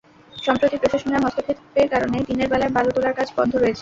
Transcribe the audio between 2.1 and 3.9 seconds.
দিনের বেলায় বালু তোলার কাজ বন্ধ রয়েছে।